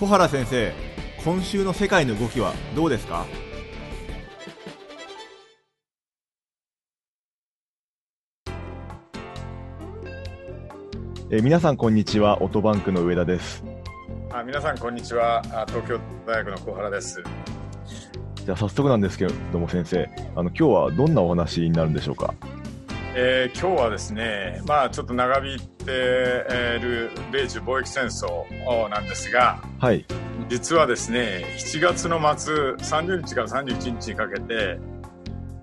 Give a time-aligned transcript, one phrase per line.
[0.00, 0.72] 小原先生
[1.22, 3.26] 今週の世界の動きはどうですか？
[11.30, 13.62] えー皆さんこんにちはオートバンクの上田です。
[14.32, 15.42] あ皆さんこんにちは。
[15.52, 17.22] あ東京大学の小原です。
[18.36, 22.32] じゃあ早速なんですけども先生あの今日はどんなお話になるんでしょうか？
[23.12, 25.90] えー今日はですねまあちょっと長引いて
[26.78, 30.06] いる米中貿易戦争なんですがはい。
[30.48, 34.78] 実はですね7月の末30日から31日にかけて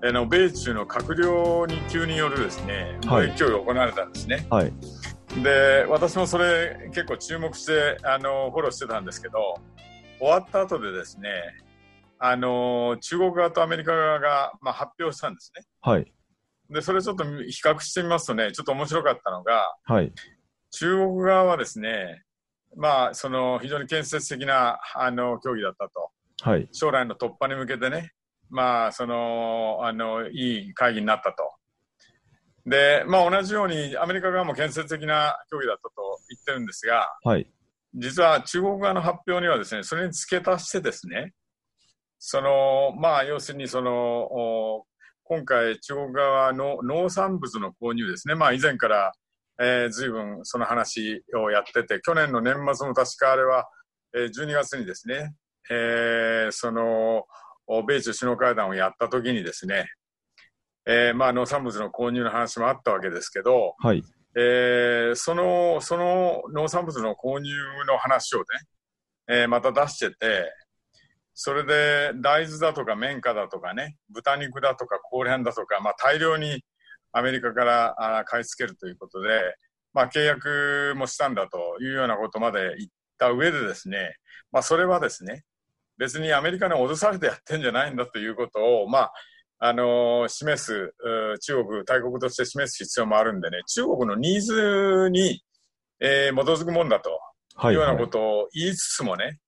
[0.04, 3.28] あの米中の閣僚に急によるですねはい。
[3.28, 4.72] 貿易協議が行われたんですね、はい。
[5.42, 9.54] で私もそれ結構注目してあのフォローしてたんですけど
[10.18, 11.30] 終わった後でですね
[12.18, 15.64] あの中国側とアメリカ側が、まあ、発表したんですね。
[15.80, 16.12] はい
[16.70, 20.12] でそれちょっと比較してみますとねちょっと面白かったのがはい。
[20.70, 22.24] 中国側はですね
[22.76, 26.10] まあその非常に建設的なあの協議だったと。
[26.40, 26.68] はい。
[26.72, 28.12] 将来の突破に向けてね
[28.50, 31.52] まあそのあのいい会議になったと。
[32.66, 35.90] でまあ同じようにアメリカ側も建設的な協議だったと
[36.28, 37.50] 言ってるんですがはい。
[37.94, 41.32] 実は中国側の発表にはですねそれに付け足してですね
[42.18, 44.86] そのまあ要するにそのお
[45.28, 48.34] 今回中国側の農産物の購入ですね。
[48.34, 49.12] まあ以前から、
[49.60, 53.68] えー、随分その話をやってて去年の年末の確かあれは、
[54.16, 55.34] えー、12月にですね、
[55.70, 57.24] えー、その
[57.66, 59.90] お米中首脳会談をやった時にですね、
[60.86, 64.02] えーまあ、農産物の購入の話もあったわけですけど、はい。
[64.34, 67.50] えーそのその農産物の購入
[67.86, 68.44] の話をね、
[69.28, 70.50] えーまた出してて、
[71.40, 76.64] それで大豆だとか綿花だとかね、豚肉だとか高連だとか、まあ、大量に
[77.12, 79.28] アメリカから買い付けるということで、
[79.92, 84.16] まあ、契約もしたんだというようなことまで言った上でですね、
[84.50, 85.44] まあ、それはですね、
[85.96, 89.12] 別にアメリカに脅されてやってんじゃないんだということを、まあ、
[89.60, 90.94] あの示す、
[91.40, 95.40] 中国、大国として示す必要もあるんでね、中国のニーズに、
[96.00, 97.10] えー基づくもんだと
[97.54, 99.38] はいいうようなことを言いつつもね、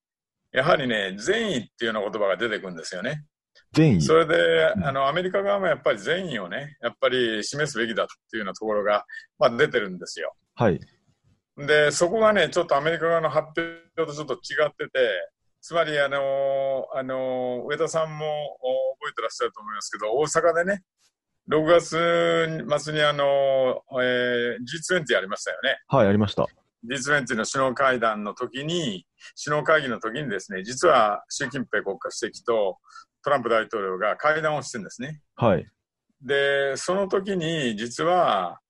[0.53, 3.25] やはりね、善意っていうような言葉が出てくるんですよね。
[3.73, 9.05] 善意それで、うんあの、アメリカ側もやっぱり善意をね、やっぱり示すべきだっていうようなところが、
[9.39, 10.35] まあ、出てるんですよ。
[10.55, 10.81] はい
[11.67, 13.49] で、そこがね、ちょっとアメリカ側の発
[13.97, 15.11] 表とちょっと違ってて、
[15.61, 18.27] つまり、あの、あの、上田さんも
[18.61, 20.83] お覚えてらっしゃると思いますけど、大阪でね、
[21.51, 25.79] 6月末にあの、えー G20 やりましたよね。
[25.89, 26.47] はいありました
[26.89, 29.07] G20 の首脳会談の時に、
[29.43, 32.79] 首脳会議の時にですね、実は習近平国家主席と
[33.23, 35.21] トランプ大統領が会談をしてるんですね。
[35.37, 35.67] はい
[36.23, 38.61] で、その時に実は、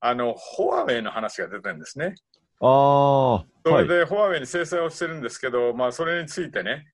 [0.00, 2.14] あの、ホワウェイの話が出てるんですね。
[2.60, 6.86] ああはそれいでホワウェイに制裁をしてるんですけど、まあ、それについてね、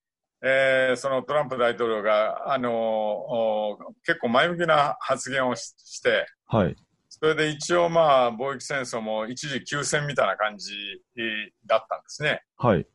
[0.42, 6.76] えーそのトランプ大統領が、あのお結構前向きな発言をしして、はい
[7.20, 10.72] それで一応、まあ、貿易戦争も一時休戦みたいな感じ
[11.16, 11.22] えー
[11.66, 12.42] だったんですね。
[12.56, 12.86] はい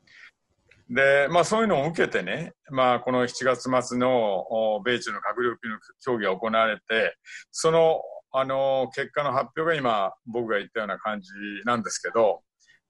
[0.89, 7.17] で、まあ、そういうのを受けてね、まあ、この7月末のお米中の閣僚級の協議が行われて、
[7.51, 11.31] その、あの、結果の発表が今、僕が言ったような感じ
[11.65, 12.43] なんですけど、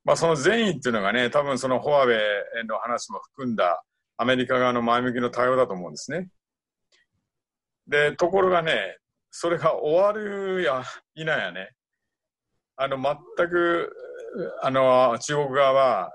[0.04, 2.18] まあ、その善意っていうのがね、多分そのホワウェ
[2.64, 3.82] イの話も含んだ
[4.18, 6.30] アメリカ側の前向きの対応だと思うんですね。
[7.88, 8.98] で、ところがね、
[9.38, 10.82] それが終わるや
[11.14, 11.72] 否やね、
[12.78, 13.92] あの、全く、
[14.62, 16.12] あの、中国側は、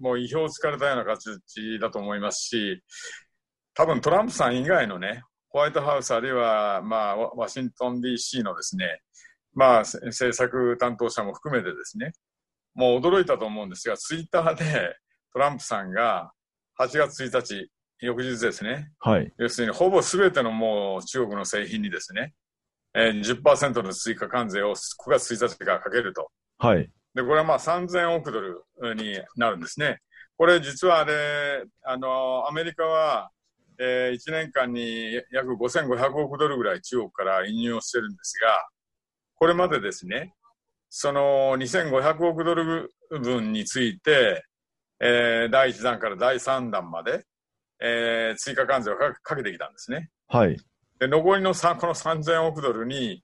[0.00, 2.80] もう意表をつかれたような形だと思いますし、
[3.74, 9.00] 多分トランプさん以外のね、ホワイトハウスあるいは、まあ、ワワシントン DC のですね、
[9.52, 12.12] まあ、せ政策担当者も含めてですね、
[12.74, 14.94] もう驚いたと思うんですが、ツイッターで
[15.32, 16.30] トランプさんが
[16.78, 19.32] 8月1日、翌日ですね、はい。
[19.38, 22.32] 要するにほぼ全てのもう中国の製品にですね、
[22.94, 26.30] えー、10%の追加関税を9月1日からかけると。
[26.58, 28.64] はいで、これはまあ3000億ドル
[28.94, 29.98] になるんですね。
[30.36, 33.30] これ実はあれ、あの、アメリカは、
[33.78, 38.68] えー、1年間に約5500億ドルぐらい中国から輸入をしてるんですが、
[39.36, 40.34] これまでですね、
[40.88, 44.44] その2500億ドル分について、
[45.00, 47.24] えー、第1弾から第3弾まで、
[47.80, 50.10] えー、追加関税をかかけてきたんですね。
[50.28, 50.56] はい
[51.00, 53.22] で残りのさこの3000億ドルに、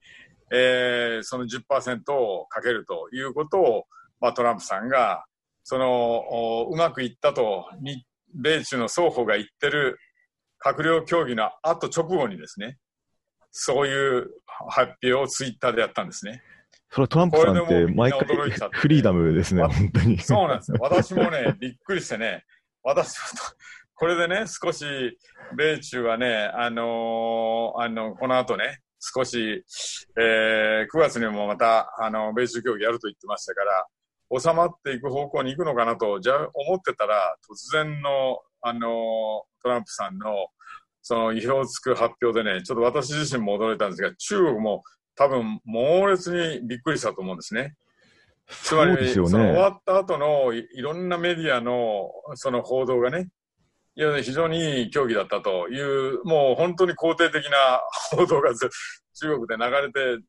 [0.51, 3.85] えーその10%をかけるということを、
[4.21, 5.25] まあ、トランプさんが
[5.63, 6.25] その
[6.63, 9.99] おうまくいったとに米中の双方が言ってる
[10.65, 12.79] 閣僚協議の後直後にですね
[13.51, 14.31] そういう
[14.69, 16.43] 発表をツイッターでやったんですね。
[16.91, 18.21] それはトランプさんって毎回
[18.71, 20.79] フリーダムですねあ本当にそうなんですよ。
[20.81, 22.45] 私もね、びっくりしてね、
[22.83, 23.55] 私は
[23.99, 24.85] これでね、少し
[25.57, 29.65] 米中はね、あのー、あの、この後ね、少し、
[30.19, 33.87] えー、9月にもまた、あの、米中協議やると言ってましたから、
[34.39, 40.49] 収まっていく方向に行くのかなと、じゃ思ってたら、突然の、あの、トランプさんの、
[41.01, 44.83] その意表をつく発表でね、ちょっと私自身も驚いたんですが、中国も
[45.15, 47.77] 多分猛烈にびっくりしたと思うんですね。
[48.47, 53.29] つまり、ね、その終わった後のいろんなメディアのその報道がね、
[53.99, 58.69] いや、非常にいい競技だったという、もう本当に肯定的な報道が中
[59.39, 60.23] 国で流れて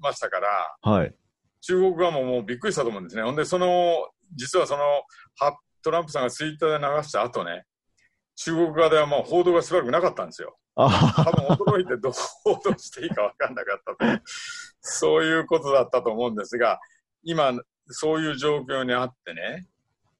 [0.00, 1.14] ましたから、はい、
[1.60, 3.22] 中国側ももうびっくりしたと思うんですね。
[3.22, 4.82] ほんで、その、実はその、
[5.84, 7.64] トランプさんがツイッターで流した後ね、
[8.34, 10.56] 中国側ではもう報道がしばらくなかったんですよ。
[10.74, 14.22] 多分驚いてどう報道していいか分かんなかったと
[14.80, 16.80] そういうことだったと思うんですが、
[17.22, 17.52] 今、
[17.88, 19.66] そういう状況にあってね、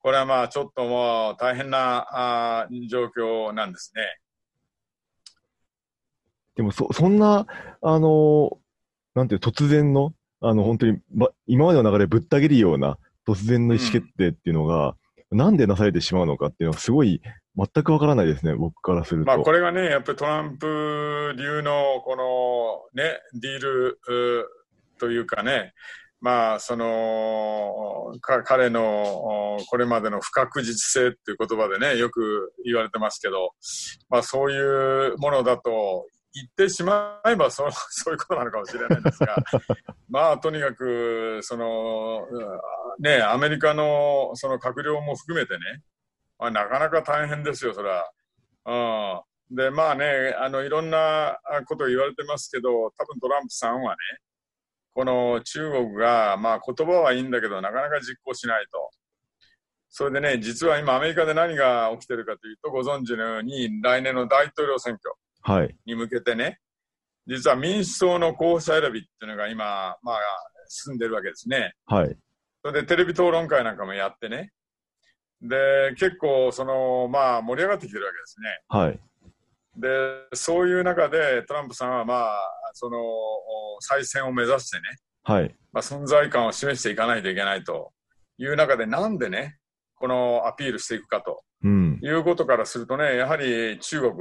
[0.03, 4.03] これはまあちょっともう大変なあ状況なんですね。
[6.55, 7.47] でもそ、そんな、
[7.81, 8.59] あの、
[9.15, 12.97] なんていう、突然の、あの、本当に、ま、今までの流れぶった切るような
[13.27, 14.95] 突然の意思決定っていうのが、
[15.31, 17.21] うん、なんでなされてしまうのかっていうのはすごい
[17.57, 19.27] 全くわからないですね、僕からすると。
[19.27, 23.99] まあ、これがね、やっぱりトランプ流のこのね、ディール
[24.99, 25.73] というかね、
[26.23, 33.51] まあ、その、彼のこれまでの不確実性っていう言葉でね、よく言われてますけど、
[34.09, 39.35] まあそういうものだと言ってしまえばそ そういうことなのかもしれないんですが、
[40.07, 42.25] まあとにかく、その、
[42.99, 45.59] ね、アメリカのその閣僚も含めてね、
[46.39, 49.23] まあ、なかなか大変ですよ、それは。
[49.49, 49.57] うん。
[49.57, 51.37] で、まあね、あの、いろんな
[51.67, 53.97] ことを言われてますけど、多分トランプさんはね、
[54.93, 58.89] この中国が、まあ言葉はいいんだけど、なかなか実行しないと。
[59.89, 64.97] それでね、実は今アメリカで何が起きてるかというと、ご存知のように、来年の大統領選
[65.45, 66.57] 挙に向けてね、はい、
[67.27, 70.19] 実は民主党の候補者選びっていうのが今、まあ、
[70.67, 71.73] 進んでるわけですね。
[71.85, 72.17] はい。
[72.65, 74.51] それでテレビ討論会なんかもやってね、
[75.43, 78.49] で、結構、その、まあ、盛り上がってきてるわけですね。
[78.69, 78.99] はい。
[79.75, 79.89] で、
[80.33, 82.39] そういう中で、トランプさんは、まあ、
[82.73, 82.99] その、
[83.81, 84.83] 再選を目指してね、
[85.23, 85.55] はい。
[85.71, 87.91] まあ、存在感を示していかないといけないと
[88.37, 89.57] いう中で、なんでね、
[89.95, 94.13] このアピールしていくかと、うん、いうことからするとね、やはり中国、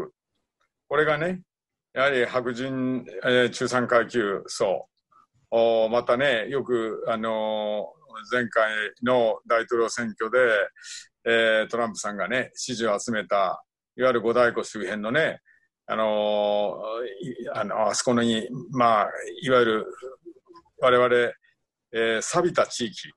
[0.89, 1.43] これがね、
[1.93, 4.87] やはり白人、えー、中産階級層、
[5.51, 8.73] おまたね、よく、あのー、前回
[9.03, 10.39] の大統領選挙で、
[11.25, 13.63] えー、トランプさんがね、支持を集めた、
[13.97, 15.41] いわゆる五大湖周辺のね、
[15.87, 19.09] あのー、あの、あそこに、まあ、
[19.43, 19.87] いわゆる、
[20.79, 21.15] 我々、
[21.93, 23.11] えー、錆びた地域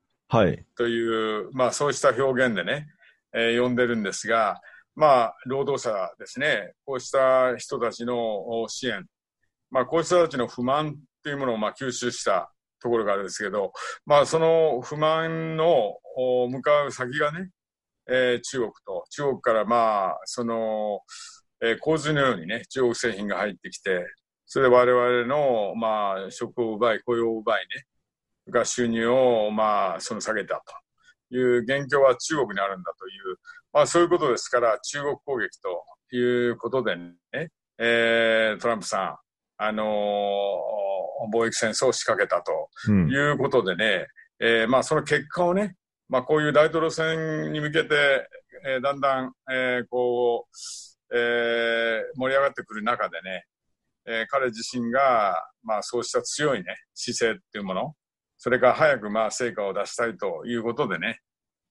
[0.76, 2.88] という、はい、まあ、そうした表現でね、
[3.34, 4.60] えー、呼んでるんですが、
[4.96, 9.06] まあ、労働者ですね、こうした人たちの支援、
[9.70, 13.74] まあ、こうした人たちの不満というものをまあ吸収したところがあるんですけど、
[14.06, 15.98] まあ、その不満の
[16.50, 17.50] 向かう先がね、
[18.08, 21.02] えー、中国と、中国からまあ、その、
[21.62, 24.06] えー、洪水のようにね、中国製品が入ってきて、
[24.46, 27.84] それで我々の、まあ、職を奪い、雇用を奪いね、
[28.52, 30.62] が収入を、まあ、その下げた
[31.30, 33.38] という現況は中国にあるんだという、
[33.74, 37.14] まあ、そういうことですから、中国攻撃ということでね、
[37.78, 39.18] えー、トランプさん、
[39.58, 44.08] あのー、貿易戦争を仕掛けたということでね、
[44.40, 45.76] うん、えー、まあ、その結果をね、
[46.10, 48.30] まあ、こういう大統領選に向けて、
[48.66, 53.46] えー、だんだん、えー、こう、えー、盛り上がってくる中でね、
[54.06, 57.96] えー、彼自身が、まあ、そうした強いね、姿勢っていうもの、
[58.38, 61.22] それから早く、まあ、成果を出したいということでね、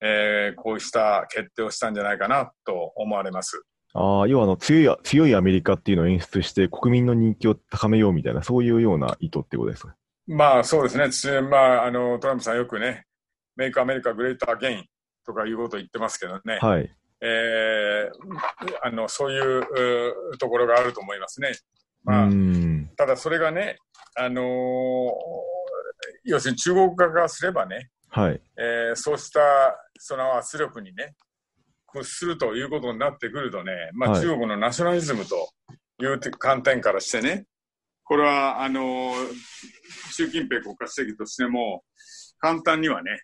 [0.01, 3.63] えー、こうした決定をしたんじゃないかなと思われます。
[3.93, 9.95] ああ、要はあの強い、強いアメリカっていうのを演出して、国民の人気を高めようみたいな、そういうような意図ってことですか？
[10.27, 11.41] まあ、そうですね。
[11.43, 13.07] まあ、あの、トランプさんよくね、
[13.57, 14.85] メイクアメリカグレーターゲイン
[15.25, 16.59] とかいうことを言ってますけどね。
[16.61, 16.91] はい。
[17.21, 21.53] えー、あの、そういうところがあると思いますね。
[22.03, 22.29] まあ、
[22.97, 23.79] ただそれがね、
[24.15, 24.45] あのー、
[26.25, 28.41] 要するに中国側からすればね、はい。
[28.59, 29.41] えー、そうした
[29.99, 31.15] その圧力にね、
[31.87, 35.49] 屈するということになってくるとね、まあ、中国のナショナリズムと
[36.01, 37.47] いう観点からしてね、
[38.05, 39.15] これは、あのー、
[40.13, 41.83] 習近平国家主席としても、
[42.39, 43.23] 簡単にはね、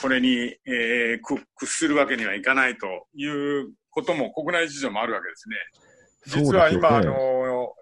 [0.00, 5.56] これに、えー、屈するわけにはいかないということも国内事情もあるわけですね。
[6.26, 7.72] 実は今、ね、あの、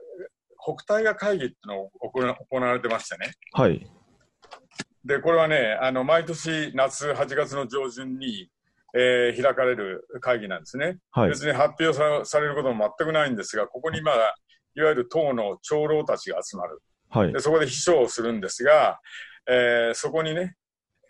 [0.58, 3.32] 北大河会議っていうのを行われてましてね。
[3.52, 3.86] はい。
[5.04, 8.50] で、これはね、あの、毎年夏8月の上旬に、
[8.94, 10.98] えー開かれる会議なんですね。
[11.10, 11.30] はい。
[11.30, 14.34] 別に発表さされることも全くないんですが、ここにまあ、
[14.74, 16.80] いわゆる党の長老たちが集まる。
[17.10, 17.40] はいで。
[17.40, 19.00] そこで秘書をするんですが、
[19.48, 20.56] えーそこにね、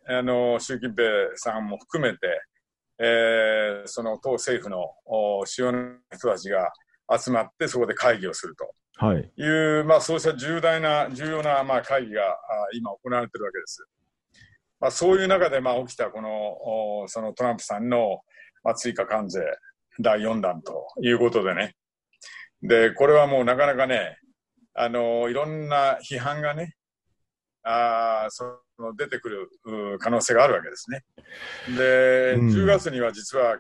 [0.09, 1.05] あの、習近平
[1.37, 2.43] さんも含めて、
[2.99, 6.73] えーその党政府のお主要な人たちが
[7.19, 9.31] 集まって、そこで会議をするとはい。
[9.37, 12.37] いう、まあ、そうした重大な、重要な、まあ、会議があ
[12.73, 13.87] 今行われているわけです。
[14.81, 18.21] まあ、そういう中で、まあ、起きたこの、おそのトランプさんの、
[18.65, 19.41] まあ、追加関税
[20.01, 21.75] 第4弾ということでね。
[22.63, 24.19] で、これはもうなかなかね、
[24.75, 26.75] あの、いろんな批判がね、
[27.63, 28.59] あーその
[28.97, 29.51] 出てくる
[29.95, 31.05] う可能性があるわけですね。
[31.77, 33.59] で、うん10月には実は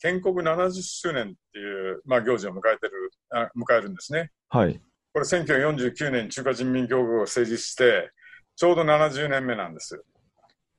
[0.00, 4.30] 建国70周年っていう、まあ、行事を迎えてる、あ迎えるんですね。
[4.48, 4.80] はい。
[5.12, 8.10] これ1949年中華人民共和国を成立して、
[8.56, 10.02] ちょうど70年目なんです。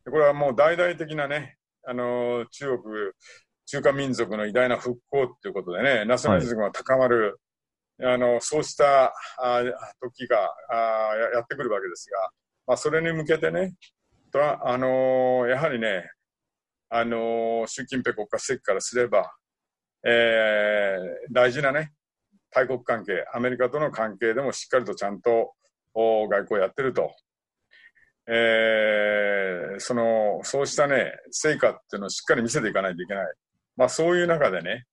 [0.05, 3.11] でこれはもう大々的なね、あの中国、
[3.65, 7.39] 中華民族の偉大な復興っていうことでね、ナショナリズムが高まる、
[8.01, 9.61] あのそうしたあ
[10.01, 10.37] 時が
[10.69, 12.29] あややってくるわけですが、
[12.69, 13.73] まあ、それに向けてね、
[14.31, 16.07] トラあのやはりね、
[16.87, 19.33] あの習近平国家主席からすれば、
[20.05, 21.93] えー大事なね、
[22.51, 25.53] 大国関係、アメリカとの関係でもしっかりとちゃんと
[25.95, 27.11] お外交やってると、
[28.27, 33.33] えーそのそうしたね、成果っていうのをしっかり見せていかないといけない。
[33.77, 34.85] まあ、そういう中でね、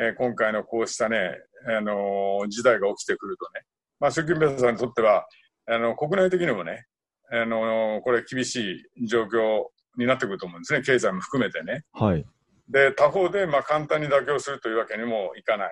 [0.00, 3.64] えー今回のこうしたね、あの事態が起きてくるとね、
[4.00, 5.28] まあ、習近平さんにとっては、
[5.66, 6.86] あの国内的にもね、
[7.32, 9.64] あのこれ厳しい状況
[9.96, 11.84] になってくると思うんですね、経済も含めてね。
[11.92, 12.24] はい。
[12.68, 15.70] で、他方で、まあ、簡単に妥協するというわけにもいかない。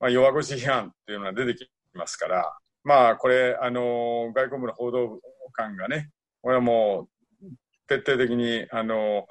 [0.00, 5.20] まあ、弱腰批判っていうのが出てきますから、まあ、これ、あの、外交部の報道
[5.52, 7.08] 官がね、これはも
[7.42, 7.46] う、
[7.86, 9.26] 徹底的に、あの、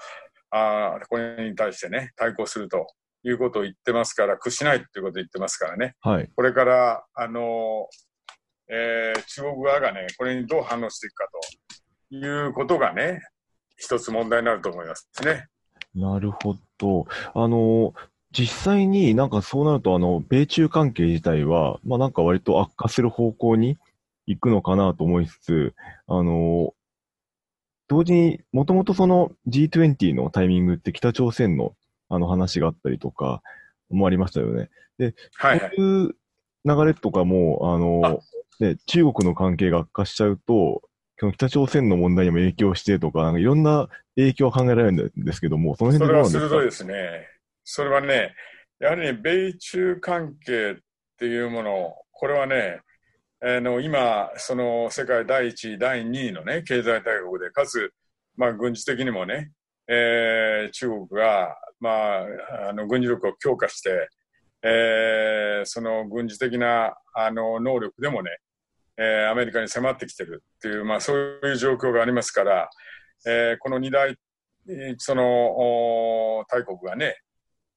[0.52, 2.88] あーこれに対してね、対抗すると
[3.24, 5.96] いうことを言ってますから、屈しないっていうことを言ってますからね。
[6.02, 6.30] はい。
[6.36, 7.88] これから、あの、
[8.70, 11.28] えー中国側がね、これにどう反応していくか
[12.12, 13.22] ということがね、
[13.78, 15.48] 一つ問題になると思いますね。
[15.96, 17.08] なるほど。
[17.34, 17.94] あの、
[18.32, 23.78] 実際になんかそうなると、あの、米中関係自体は、まあなんか割と悪化する方向に
[24.28, 25.74] 行くのかなと思いつつ、
[26.08, 26.74] あの、
[27.88, 31.74] 同時に、もともとその G20 のタイミングって北朝鮮の
[32.08, 33.42] あの話があったりとか
[33.90, 34.70] もありましたよね。
[35.36, 35.70] はい、はい。
[35.70, 36.16] こういう
[36.66, 38.22] 流れとかも、あの、
[38.60, 40.82] ね、中国の関係が悪化しちゃうと、
[41.20, 46.40] その北朝鮮の問題にも影響してとか、なんかいろんな影響が考えられるんですけども、その辺でどうなんですか？
[46.40, 47.28] れは鋭いですね。
[47.64, 48.34] それはね、
[48.80, 50.76] やはりね、米中関係っ
[51.18, 52.80] ていうもの、これはね、
[53.42, 57.94] あの今、その世界第1位、第2位のね、経済大国で、かつ、
[58.36, 59.52] まあ、軍事的にもね、
[59.88, 61.90] えー中国が、ま
[62.20, 64.10] あ、あの軍事力を強化して、
[64.64, 68.32] えーその軍事的なあの能力でもね、
[69.00, 72.70] えーアメリカに迫ってきてるっていう、まあ、そういう状況がありますから、
[73.26, 74.18] えーこの二大
[74.68, 77.16] えーそのお大国がね、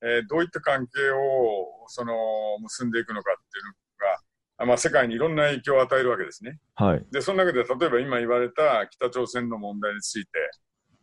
[0.02, 2.14] えーどういった関係をその
[2.62, 3.72] 結んでいくのかっていうの
[4.08, 4.18] が、
[4.58, 6.58] あまあ、世界にいろんな影響を与えるわけですね。
[6.74, 7.06] はい。
[7.12, 10.30] で、その中で例えば今言われた北朝鮮の問題について、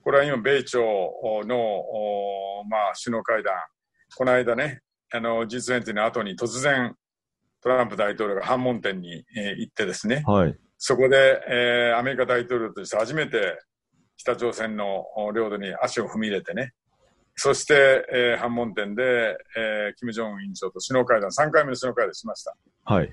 [0.02, 0.80] これは今、米朝
[1.46, 3.54] の、おまあ、首脳会談、
[4.16, 6.96] この間ね、あの G20 の後に突然、
[7.62, 10.58] トランプ大統領が反問店に、えー行ってですね、はい。
[10.78, 13.60] そこで、えーアメリカ大統領として初めて
[14.18, 16.74] 北朝鮮のお領土に足を踏み入れてね、
[17.36, 22.54] そして、えー、反問店で、えー、金正恩委員長と首脳会談、3回目の首脳会談しました。
[22.84, 23.10] はい。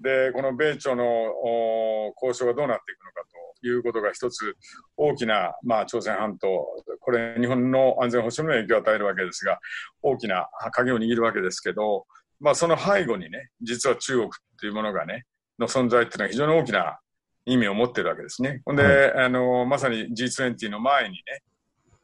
[0.00, 3.22] で、この米朝のお交渉がどうなっていくのか
[3.60, 4.56] ということが一つ
[4.96, 6.66] 大きな、まあ、朝鮮半島、
[7.00, 9.58] これ日本の安全保障にも影響を与えるわけですが、
[10.00, 12.06] 大きな鍵を握るわけですけど、
[12.40, 15.24] まあ、その背後にね、実は中国っていうものがね、
[15.58, 16.98] の存在っていうのは非常に大きな
[17.46, 18.62] 意味を持ってるわけですね。
[18.64, 21.20] ほんで、はあの、まさに G20 の前にね、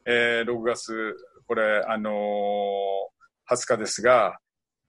[0.06, 4.38] えー6月、これ、あのー20日ですが、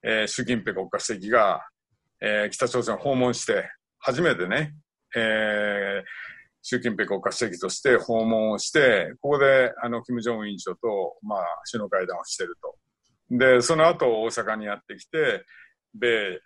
[0.04, 1.68] えー習近平国家主席が、
[2.22, 3.70] えー北朝鮮を訪問して、
[4.00, 4.76] 初めてね、
[5.16, 6.04] えー
[6.66, 12.78] 習近平国家主席として訪問をして、ここで、あの、金正恩委員長と、まあ、首脳会談をしていると。
[13.30, 15.46] で、その後、大阪にやってきて、
[15.94, 16.40] 米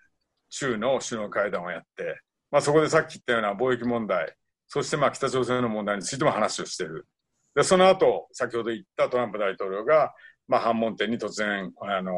[0.49, 4.35] 中の首脳会談をやって、まあ、そこでさっき言ったような貿易問題、
[4.67, 7.07] そしてまあ北朝鮮の問題についても話をしている。
[7.55, 10.13] で、その後、先ほど言ったトランプ大統領が、
[10.47, 12.13] まあ、反問店に突然、あの、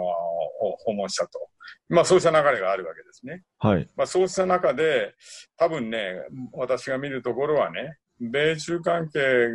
[0.80, 1.50] 訪問したと。
[1.88, 3.44] まあ、そうした流れがあるわけですね。
[3.58, 3.88] はい。
[3.96, 5.16] まあ、そうした中で、
[5.58, 6.16] 多分ね、
[6.54, 9.48] 私が見るところはね、米中関係、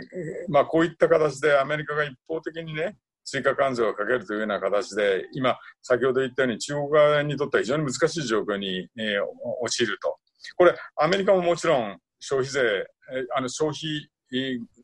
[0.49, 9.25] まあ、こういった形でアメリカが一方的にね、追加関税をかけるというような形で、今、先ほど言ったように中国側にとっては非常に難しい状況に、えー、
[9.63, 10.19] 陥ると。
[10.57, 14.09] これ、アメリカももちろん消費税、え、あの消費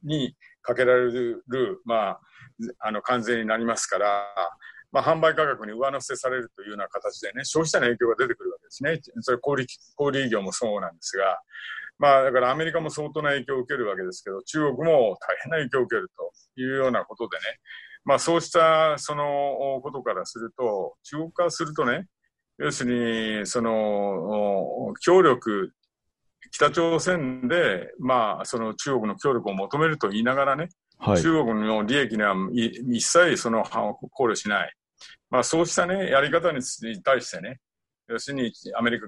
[0.02, 1.44] にかけられる、
[1.84, 2.20] まあ、
[2.80, 4.26] あの関税になりますから、
[4.92, 9.00] まあ、販売価格に上乗せされるというような形でね、消費者の影響が出てくるわけですね。
[9.20, 9.66] それ小売、
[9.96, 11.40] 小売業もそうなんですが、
[11.98, 17.42] まあ、だからアメリカも相当な影響を受けるわけですけど、中国も大変な影響を受けるというようなことでね、
[18.04, 22.06] まあ、そうしたそのことからすると、中国からするとね、
[22.58, 25.72] 要するに、その、協力、
[26.52, 34.74] 北朝鮮で、まあ、その中国の協力を求めると言いながらね、はい、中国の利益には一切その考慮しない。
[35.30, 36.60] まあ、そうしたね、やり方に
[37.02, 37.60] 対してね、
[38.08, 39.06] 要するにアメリカ、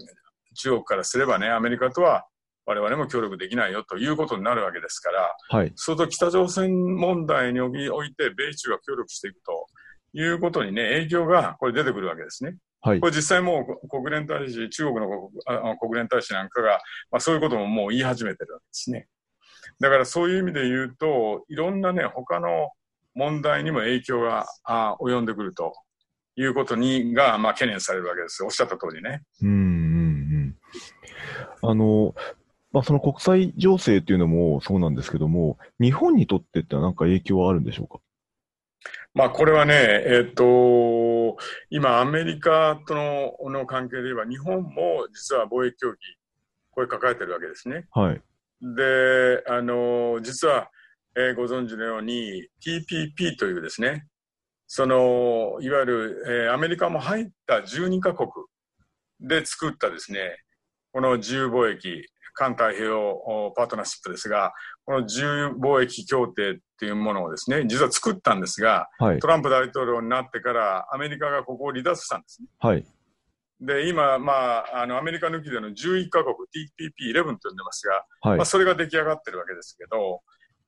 [0.54, 2.24] 中国からすればね、アメリカとは
[2.64, 7.68] 我々も協力できないよということになるわけですから、はい、そうすると北朝鮮問題にお
[8.04, 9.66] いて米中が協力していくと
[10.14, 12.56] いうことにね、影響がこれ出てくるわけですね。
[12.82, 15.30] はい、これ実際もう国連大使、中国の
[15.78, 19.06] 国連大使なんかが、まあ、そういうことももう言い始めてるわけですね。
[19.80, 22.70] だからそういう意味で言うと、いろんなね、他の
[23.14, 25.74] 問題にも影響があ及んでくると
[26.36, 28.44] いうことにが、まあ、懸念されるわけです。
[28.44, 29.22] おっしゃった通りね。
[29.42, 29.56] うんうん
[31.62, 31.70] うん。
[31.70, 32.14] あの、
[32.72, 38.00] まあ、その国際情勢っていうのもそうなんですけども、日本にとってって何か影響はあるんでしょうか？
[39.14, 39.74] まあ、これはね、
[40.06, 41.36] えっ、と、
[41.68, 45.98] 今、アメリカとのの関係で言えば、日本も実は貿易協議、
[46.70, 47.84] これ抱えてるわけですね。
[47.90, 48.22] はい。
[48.62, 50.70] で、あの、実は、
[51.14, 54.06] えー、ご存知のように TPP というですね、
[54.66, 58.30] その、いわゆる、えー、アメリカも入った12カ国
[59.20, 60.38] で作ったですね、
[60.92, 64.52] この自由貿易、環太平洋パートナーシップですが、
[64.84, 72.48] この自由貿易協定っていうものをですね、実は作ったんですが、はい、トランプ大統領になってからアメリカがここを離脱したんですね。
[72.58, 72.84] はい。
[73.60, 80.20] で、今、まあ、あの、アメリカ抜きでの11カ国、TPP11 と呼んでますが、はい、まあ、それが出来上がってるわけですけど、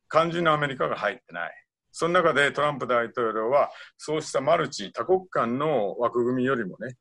[0.09, 1.53] 肝心のアメリカが入ってない。
[1.90, 6.96] その中でトランプ大統領は、そうしたマルチ、多国間の枠組みよりもね、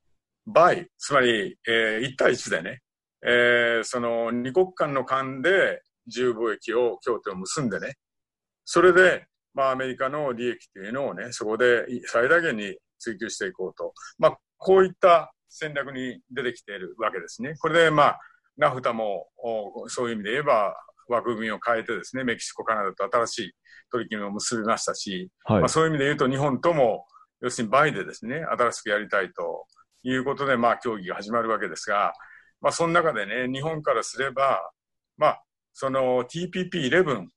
[0.45, 2.82] 倍、つまり、えー、1対1でね、
[3.25, 7.95] えー、その2国間の間で自由貿易を、協定を結んでね、
[8.65, 13.93] それで、まあ、アメリカの利益というのをね、そこで最大限に追求していこうと。
[14.17, 17.55] まあ、こういった戦略に出てきているわけですね。
[17.59, 18.19] これで、まあ、
[18.57, 19.27] ナフタも
[19.87, 20.75] そういう意味で言えば
[21.07, 23.51] 枠組みを変えてですね、メキシコ、カナダと新しい
[23.91, 27.05] 取り決めを結びましたし、はい、まあ、そういう意味で言うと日本とも、
[27.41, 29.65] 要するに倍でですね、新しくやりたいと
[30.03, 32.13] いうことで、まあ、協議が始まるわけですが、
[32.63, 34.71] まあ、その中でね、日本からすれば、
[35.17, 37.27] まあ、その TPP11、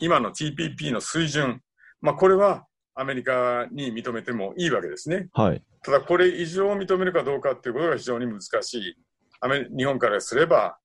[0.00, 1.60] 今の TPP の水準、
[2.00, 5.28] まあ、これはアメリカに認めてもいいわけですね。
[5.32, 5.62] はい。
[5.82, 8.94] ただこれ以上認めるかどうかっていうことが非常に難しい。
[9.40, 10.78] アメ日本からすれば、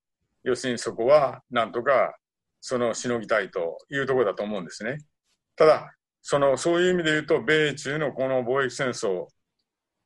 [0.43, 2.17] 要するにそこはなんとか
[2.59, 4.97] そのしのぎたいというところだと思うんですね。
[5.55, 9.27] ただ、そのそういう意味で言うと、米中のこの貿易戦争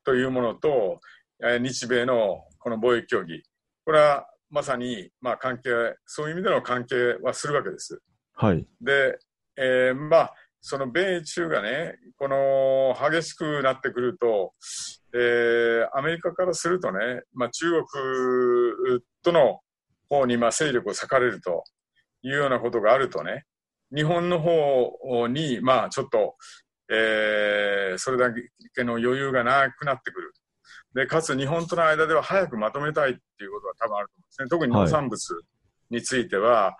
[0.03, 0.99] というものと、
[1.61, 3.41] 日米のこの貿易協議、
[3.85, 5.69] これはまさにまあ関係、
[6.05, 8.01] そういう意味での関係はするわけです。
[8.33, 8.67] はい。
[8.81, 9.17] で、
[9.55, 14.51] えー、まあ、その米中がね、この激しくなってくると、
[15.13, 19.61] えー、アメリカからするとね、まあ、中国との
[20.09, 21.63] 方にまあ勢力を割かれると
[22.21, 23.45] いうようなことがあるとね、
[23.95, 26.35] 日本の方に、まあちょっと、
[26.91, 28.25] えー、それだ
[28.75, 30.33] けの余裕がなくなってくる。
[30.97, 34.47] で、かつ日本との間では早くまとめたいっていうことは多分あると思うんですね。
[34.49, 35.41] 特に農産物
[35.91, 36.73] については、はい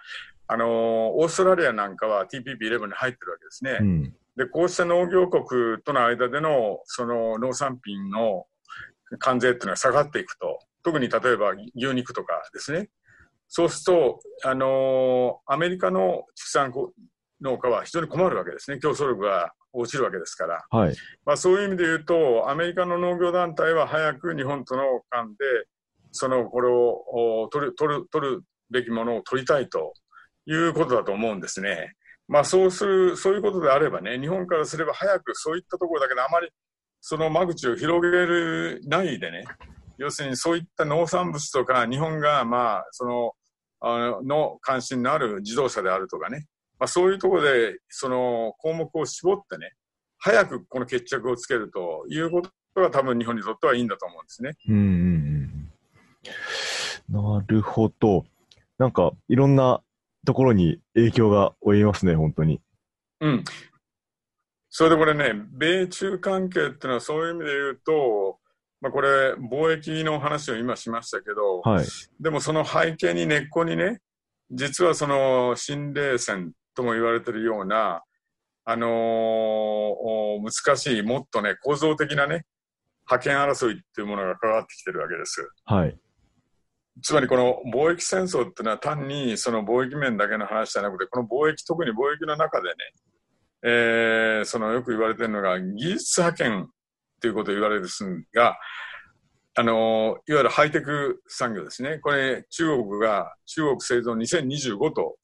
[0.49, 3.77] あのオーストラリアなんかは TPP11 に入ってるわけですね。
[3.81, 8.45] うん、で、こうした農業国との間でのその農産品の
[9.19, 12.87] 関税っていうのは下がっていくと、特に例えば牛肉とかですね。
[13.49, 16.71] そうすると、あのアメリカの畜産
[17.41, 18.79] 農家は非常に困るわけですね。
[18.79, 20.65] 競争力が落ちるわけですから。
[20.69, 20.95] はい、
[21.25, 25.35] まあ、そういう意味で言うと、アメリカの農業団体は早く日本との間で、
[26.11, 29.93] その、これを取る、取る、取るべきものを取りたいと
[30.45, 31.93] いうことだと思うんですね。
[32.27, 36.49] まあそうする、そういうことであればね、日本からすれば早くそういったところだけど、あまり
[36.99, 39.45] その間口を広げるないでね、
[39.97, 43.31] 要するにそういった農産物とか、日本がまあ、その、
[43.79, 46.47] あの関心のある自動車であるとかね、
[46.79, 49.73] まあ、そういうところでその項目を絞ってね、
[50.19, 54.51] 早くこの決着をつけるということが多分日本にとってはいいんだと思うんですね。
[54.67, 55.71] うんうん
[57.15, 58.25] うん、なるほど。
[58.77, 59.81] なんかいろんな
[60.25, 62.61] ところに影響が及びますね、本当に。
[63.21, 63.43] うん。
[64.69, 68.39] それでこれね、米中関係っていうのはそういう意味で言うと、
[68.79, 71.85] まあ、これ、貿易の話を今しましたけど、はい。
[72.19, 74.01] でもその背景に根っこにね、
[74.51, 78.03] 実はその新冷戦とも言われてるような、
[78.63, 82.45] あのー難しい、もっとね、構造的なね、
[83.05, 85.49] 覇権争いっていうものが関わってきてるわけです。
[85.65, 85.97] はい。
[87.01, 92.75] つまりこの貿易戦争っていうのは単にその貿易面だけの話じゃなくて、この貿易、特に貿易の中でね、
[93.63, 96.67] えーそのよく言われてるのが技術覇権っ
[97.19, 98.03] ていうことを言われるんです
[98.35, 98.55] が、
[99.55, 101.97] あのいわゆるハイテク産業ですね。
[101.97, 105.17] これ中国が中国製造2025と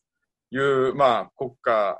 [0.53, 1.97] いう、まあ、国家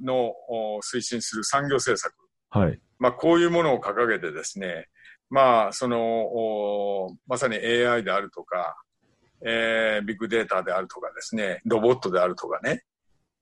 [0.00, 2.14] のお推進する産業政策。
[2.50, 2.80] はい。
[2.98, 4.86] まあ、こういうものを掲げてですね、
[5.28, 8.76] まあ、その、おまさに AI であるとか、
[9.44, 12.84] えービッグデータであるとかですね、ロボットであるとかね、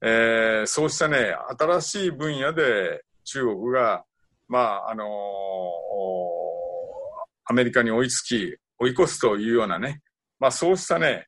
[0.00, 4.04] えーそうしたね、新しい分野で中国が、
[4.48, 6.28] まあ、あのーお
[7.44, 10.00] アメリカに追いつき、追い越すというようなね、
[10.38, 11.27] まあ、そうしたね、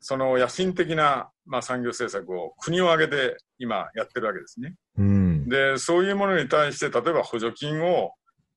[0.00, 4.74] その野心的な、まあ、産業政策を国を挙げて今やってるわけですね。
[4.96, 5.48] うん。
[5.48, 8.12] で、そういうものに対して、例えば補助金を、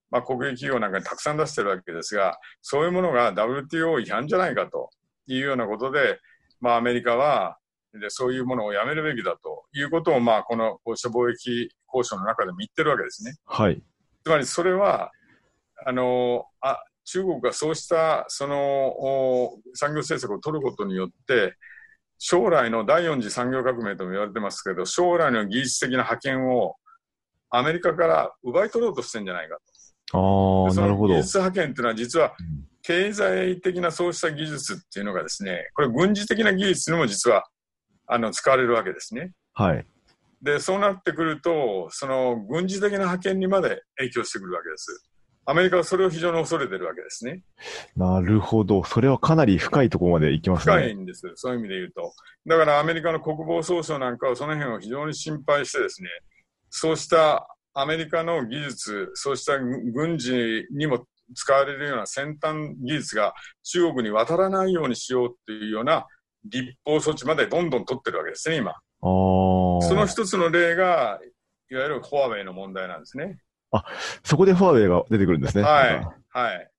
[0.10, 4.90] まあ、国営企業なんかにたくさん出してるわけですが、そういうものが WTO 違反じゃないかと
[5.28, 6.20] いうようなことで、
[6.62, 7.58] まあ、アメリカは、
[7.94, 13.36] でそういうものをやめるべきだということを、まあ、このこうした貿易交渉の中でも言ってるわけですね。
[13.46, 13.84] はい。
[14.24, 15.12] つまりそれは、
[15.86, 21.56] あの、あ、中国がそうした、その、お産業政策を取ることによって、
[22.18, 26.76] 将来の第四次産業革命とも言われてますけど、将来の技術的な覇権を
[27.50, 30.68] アメリカから奪い取ろうとしてるんじゃないかあと。
[30.72, 31.24] あ、なるほど技。
[31.24, 37.46] 術覇権っていうのは実はうん経済的なそうした技術っていうのがですね、これ軍事的な技術にも実は
[38.08, 39.32] あの使われるわけですね。
[39.54, 39.86] はい。
[40.42, 45.10] で、そうなってくると、その軍事的な覇権にまで影響してくるわけです。
[45.46, 47.42] アメリカはそれを非常に恐れてるわけですね。
[47.96, 48.84] なるほど。
[48.84, 50.76] それはかなり深いところまで行きますね。
[50.76, 51.32] 深いんです。
[51.36, 52.14] そういう意味で言うと。
[52.46, 56.10] だからアメリカの国防総省なんかはその辺を非常に心配してですね、
[56.70, 66.06] そうしたアメリカの技術、そうした軍事にも使われるような先端技術が中国に渡らないようにしようっていうような
[66.46, 68.76] 立法措置までどんどん取ってるわけですね、今。
[69.02, 71.20] その一つの例が、
[71.70, 73.40] いわゆるフォアウェイの問題なんですね。
[74.24, 75.64] そこでファーウェイが出てくるんですね。
[75.64, 76.70] はいはい。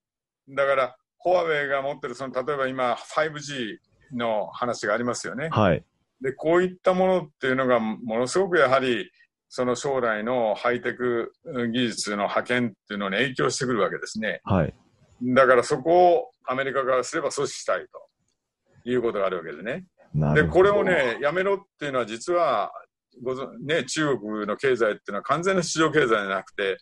[0.49, 3.79] だから、フォアウェイが持ってる、その、例えば今、5G
[4.13, 5.49] の話がありますよね。
[5.51, 5.85] はい。
[6.21, 9.11] で、こういったものっていうのが、ものすごくやはり、
[9.49, 11.33] その将来のハイテク
[11.73, 14.41] 技術の派遣っていうのに影響してくるわけですね。
[14.43, 14.75] はい。
[15.23, 19.85] だからそこをアメリカからすれば阻止したいということがあるわけですね。
[20.13, 20.53] で、なるほど。
[20.55, 22.73] これをね、やめろっていうのは実は、
[23.23, 26.79] ご存ね、中国の経済っていうのは完全な市場経済じゃなくて、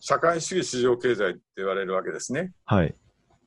[0.00, 2.52] 社会主義市場経済って言われるわけですね。
[2.64, 2.94] はい。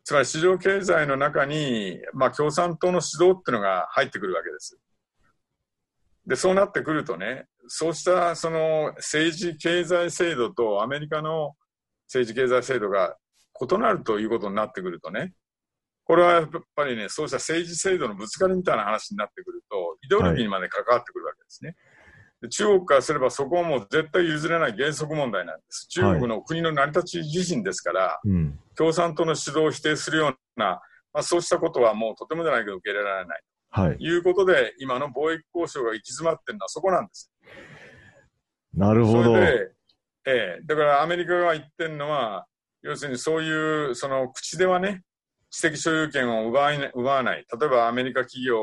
[0.04, 4.78] つまり市場経済の中に、まあ、共産党の指導っていうのが入ってくるわけです。
[6.28, 11.54] で、そうなってくるとね、そうしたその政治経済制度とアメリカの
[12.08, 13.16] 政治経済制度が
[13.62, 15.34] 異なるということになってくるとね、
[16.06, 21.72] これはやっぱりね、そうした政治制度のぶつかりみたいな話になってくると、イデオロギーにまで関わってくるわけですね。
[21.72, 21.78] で
[22.50, 25.88] 中国からすればそこはもう絶対譲れない原則問題なんです。
[25.88, 28.60] 中国の国の成り立ち自身ですから、うん。
[28.76, 30.82] 共産党の指導を否定するような、
[31.14, 33.42] まあ、そうしたことはもうとてもじゃないけど受け入れられない
[33.76, 33.98] はい。
[33.98, 37.32] ということで、今の貿易交渉が行き詰まってるのはそこなんです。
[38.74, 39.24] なるほど。
[39.24, 39.72] それで、
[40.26, 42.46] ええだからアメリカが言ってるのは、
[42.84, 45.02] 要するにそういう、その口ではね、
[45.50, 47.46] 知的所有権を奪い奪わない。
[47.60, 48.60] 例えばアメリカ企業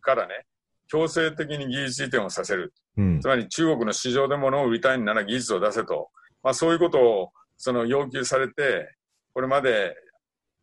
[0.00, 0.46] からね、
[0.94, 2.72] 強制的に技術移転をさせる。
[2.96, 3.26] うんつ。
[3.26, 6.10] まり中国の市場で物を売りたいなら技術を出せと。
[6.40, 8.94] まあそういうことをその要求されて、
[9.32, 9.96] これまで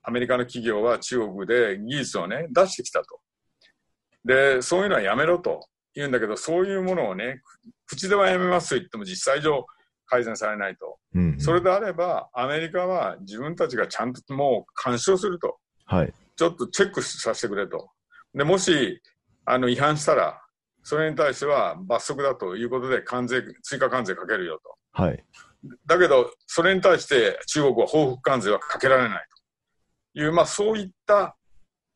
[0.03, 3.19] アメリカの企業は中国で技術をね、出してきたと。
[4.23, 7.41] で、そういうのはやめろと言うんだけど、そういうものをね、
[7.85, 9.65] 口ではやめますと言っても実際上
[10.05, 10.97] 改善されないと。
[11.13, 11.39] うん。
[11.41, 15.57] それであれば、アメリカは自分たちがちゃんともう干渉すると。
[15.85, 16.13] はい。
[16.37, 17.89] ちょっとチェックさせてくれと。
[18.33, 19.01] で、もし、
[19.45, 20.41] あの、違反したら、
[20.83, 24.75] それに対しては罰則だということで関税、追加関税かけるよと。
[25.03, 25.23] はい。
[25.85, 29.25] だけど、それに対して中国は報復関税はかけられない
[30.15, 31.35] という、まあそういった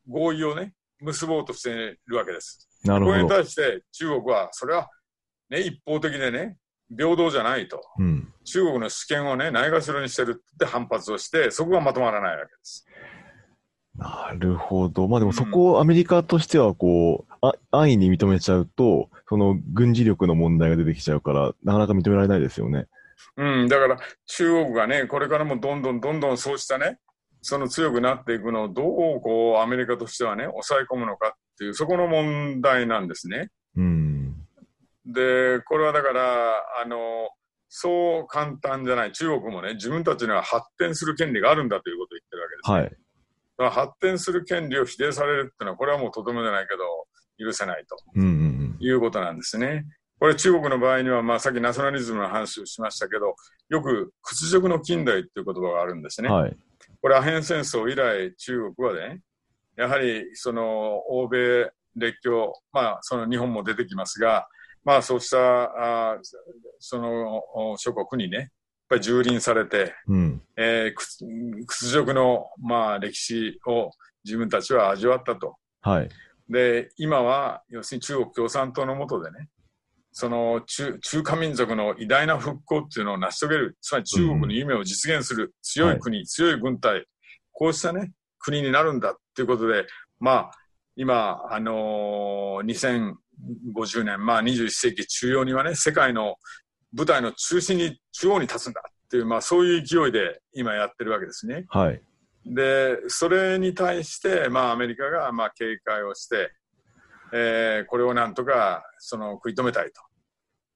[0.07, 1.73] 合意をね、結ぼうとしてい
[2.07, 2.67] るわけです。
[2.83, 3.35] これになるほど。
[3.35, 4.89] 対して中国は、それは
[5.49, 6.57] ね、一方的でね、
[6.95, 7.81] 平等じゃないと。
[7.97, 8.31] うん。
[8.43, 12.85] 中国の主権をね、ないがしろにしてるって反発をして、そこがまとまらないわけです。
[13.97, 15.07] なるほど。
[15.07, 22.87] まあでもそこをアメリカとしてはこう、あ安易に認めちゃうと、その軍事力の問題が出てきちゃうから、なかなか認められないですよね。
[23.37, 26.99] うん、だから中国がね、これからもどんどんどんどんそうしたね、
[27.41, 33.49] その強くなっていくのをどうこうアメリカとしてはね、抑え込むのかっていう、そこの問題なんですね。
[33.77, 34.35] うん。
[35.05, 36.53] で、これはだから、
[36.83, 37.29] あの、
[37.69, 39.11] そう簡単じゃない。
[39.11, 42.77] 中国もね、自分たちには発展する権利があるんだということを言ってるわけです、ね。
[42.77, 43.04] はい。
[43.57, 46.83] 発展する権利を否定されるっていうのは、これはもうとてもじゃないけど、
[47.37, 48.19] 許せないと
[48.79, 49.85] いうことなんですね。
[50.19, 53.35] これ中国の場合には、まあさっきナショナリズムの話をしましたけど、
[53.69, 56.29] よく屈辱の近代っていう言葉があるんですね。
[56.29, 56.35] うん。
[56.35, 56.57] はい。
[57.01, 59.21] これアヘン戦争以来中国はね、
[59.75, 64.47] やはりその欧米列強、まあその日本も出てきますが、
[64.83, 66.17] まあそうしたあ
[66.79, 68.51] そのお諸国にね、
[68.99, 70.41] ぱり蹂躙されて、うん。
[70.57, 71.25] えー屈
[71.67, 73.91] 屈辱のまあ歴史を
[74.23, 75.55] 自分たちは味わったと。
[75.81, 76.09] はい。
[76.49, 79.49] で、今は要するに中国共産党の下でね、
[80.11, 87.05] その中中華民族の偉大な復興っていうのを成し遂げる、つまり中国の夢を実現する強い国、強い軍隊、
[87.51, 89.85] こうしたね、国になるんだっていうことで、
[90.19, 90.51] まあ、
[90.95, 93.15] 今、あのー
[93.75, 96.35] 2050年、まあ21世紀中央にはね、世界の
[96.95, 101.65] 舞台の中心に、中央に立つんだっていう、まあそういう勢いで今やってるわけですね。
[101.69, 102.01] はい。
[102.45, 106.51] で、それに対して、まあ、アメリカが、まあ、警戒をして、
[107.33, 109.91] えーこれをなんとか、その、食い止めたい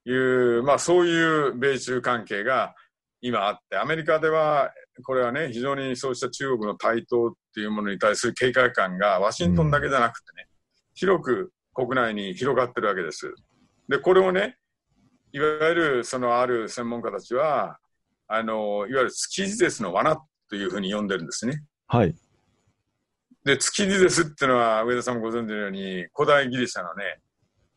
[0.04, 2.74] という、まあ、そういう米中関係が
[3.20, 4.72] 今あって、アメリカでは、
[5.04, 10.48] これはね、非常にそうした中国の台頭っていうものに対する警戒感が、ワシントンだけじゃなくてね、
[10.94, 13.32] 広く国内に広がってるわけです。
[13.88, 14.56] で、これをね、
[15.32, 17.78] いわゆる、その、ある専門家たちは、
[18.26, 20.16] あの、いわゆる月日ですの罠
[20.48, 21.62] というふうに呼んでるんですね。
[21.86, 22.14] はい。
[23.44, 27.20] で、月リゼスっていうのは、上田さんもご存知のように、古代ギリシャのね、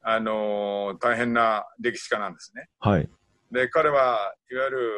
[0.04, 2.68] あのー大変な歴史家なんですね。
[2.80, 3.10] はい。
[3.52, 4.92] で、彼はいわゆる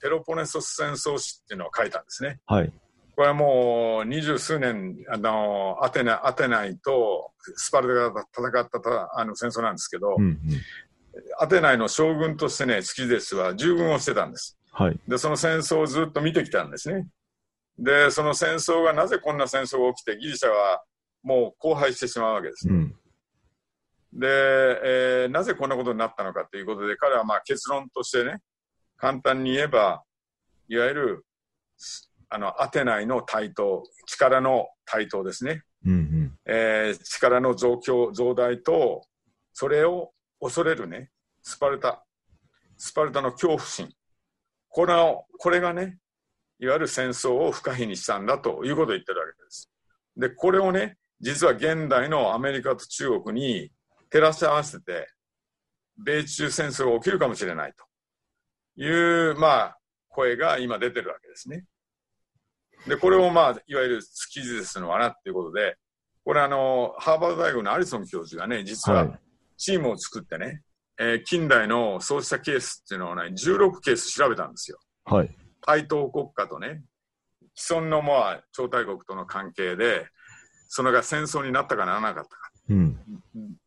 [0.00, 2.38] ペロポネソス戦争史っていうのを書いたんですね。
[2.46, 2.72] はい。
[3.16, 10.40] これはもう二十数年、あのーアテナ、アテナイとスパルタが戦ったたあの戦争なんですけど、うんうん。
[11.38, 14.56] アテナイの将軍としてね、月リゼスは従軍をしてたんです。
[14.72, 14.98] はい。
[15.06, 17.06] で、その戦争をずっと見てきたんですね。
[17.78, 20.82] で、その戦争がなぜこんな戦争が起きて、ギリシャは
[21.22, 22.68] もう荒廃してしまうわけです。
[22.68, 22.94] うん。
[24.12, 28.40] で、えーなぜこんなことになったのかということで、彼はまあ結論としてね、
[28.96, 30.02] 簡単に言えば、
[30.68, 31.26] いわゆる、
[32.28, 35.62] あの、アテナイの台頭、力の台頭ですね。
[35.84, 36.38] うんうん。
[36.46, 39.02] えー力の増強、増大と、
[39.52, 40.13] それを
[40.44, 41.10] 恐れるね、
[41.42, 42.04] スパルタ、
[42.76, 43.88] スパルタの恐怖心。
[44.68, 45.96] これを、これがね、
[46.58, 49.70] いわゆる戦争を不可避にしたんだということを言ってるわけです。
[50.18, 53.72] で、これをね、実は現代のアメリカと中国に
[54.10, 55.08] 照らし合わせて、
[55.96, 57.72] 米中戦争が起きるかもしれない
[58.76, 59.78] という、まあ、
[60.08, 61.64] 声が今出てるわけですね。
[62.86, 65.78] で、これをまあ、いわゆる月日の罠っていうことで、
[66.22, 69.18] これあの、ハーバード大学のアリソン教授がね、実は。
[69.64, 70.60] はいチームを作ってね、
[71.00, 74.78] えー近代のそうしたケースっていうのをね、16ケース調べたんですよ。
[75.06, 75.30] はい。
[75.62, 76.82] 対等国家とね、
[77.54, 80.06] 既存のまあ超大国との関係で、
[80.68, 82.50] それが戦争になったかならなかったか。
[82.68, 82.98] うん。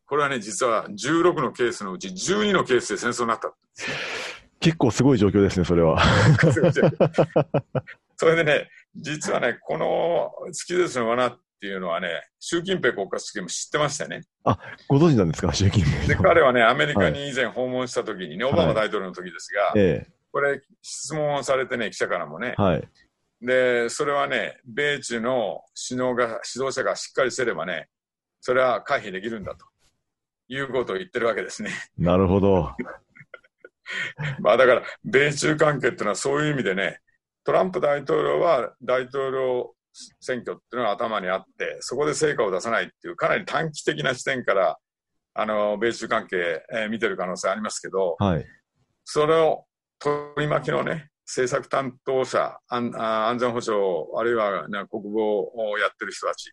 [0.06, 3.52] これはね、実は16のケースのうち12のケースで戦争になった。
[4.60, 6.00] 結構すごい状況ですね、それは。
[8.16, 14.22] それでね、実はね、この月ですの罠っていうのはね、習近平国家主席も知ってましたよね。
[14.88, 22.88] ご存知なんですか、習近平で、彼はね、アメリカに以前訪問した時にね、オバマ大統領の時ですが、えこれ質問をされてね、記者からもねえ。、はい。
[23.40, 27.88] で、それはね、米中の首脳が、指導者がしっかりしてればね、
[28.40, 29.66] それは回避できるんだと
[30.48, 31.70] いうことを言ってるわけですね。
[31.98, 32.74] なるほど。
[34.40, 37.00] まあだから、米中関係っていうのはそういう意味でね、
[37.44, 39.74] トランプ大統領は大統領
[40.20, 44.78] 選挙っていうのが頭にあって、そこで成果を出さないっていう、かなり短期的な視点から、
[45.34, 48.46] あの、米中関係、えー見てる可能性ありますけど、はい。
[49.04, 49.64] それを
[49.98, 53.82] 取り巻きのね、政策担当者、安あ安全保障、
[54.16, 56.52] あるいは、ね、国防をやってる人たち、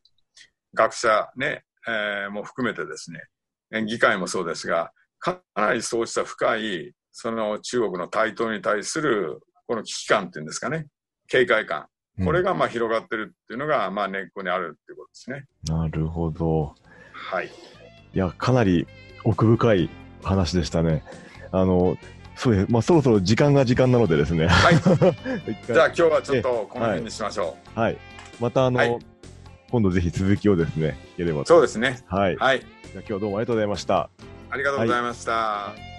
[0.74, 3.22] 学者ね、えーも含めてですね、
[3.72, 10.88] え議会もそうですが、かなりそうした深い、その中国の台頭に対する、この危機感っていうんですかね、
[11.28, 11.88] 警戒感、
[12.24, 15.46] これがまあ広がってるっていうのが、まあ根っこにあるっていうことですね。
[15.68, 16.76] なるほど。
[17.14, 17.48] はい。
[17.48, 17.50] い
[18.18, 18.88] や、かなり
[19.24, 19.90] 奥深い
[20.24, 21.04] 話でしたね。
[21.52, 21.98] あの、
[22.36, 22.72] そうです。
[22.72, 24.48] まあ、そろそろ時間が時間なのでですね。
[24.48, 24.76] はい。
[25.68, 27.80] じゃあ今日はちょっとこの辺にしましょう。
[27.80, 27.98] はい。
[28.40, 29.00] また、あの、はい
[29.72, 31.48] 今度ぜひ続きをですね、聞ければと。
[31.48, 32.00] そうですね。
[32.08, 32.36] はい。
[32.36, 32.58] じゃはい。
[32.58, 34.10] あ今日はどうもありがとうございました。
[34.50, 35.95] ありがとうございました。